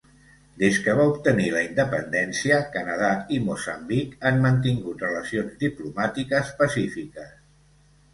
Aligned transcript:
Des 0.59 0.77
que 0.85 0.93
va 0.99 1.03
obtenir 1.09 1.49
la 1.55 1.59
independència, 1.65 2.57
Canadà 2.75 3.09
i 3.37 3.37
Moçambic 3.49 4.15
han 4.29 4.41
mantingut 4.47 5.05
relacions 5.07 5.53
diplomàtiques 5.65 6.51
pacífiques. 6.63 7.37